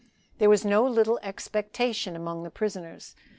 [0.39, 3.13] There was no little expectation among the prisoners.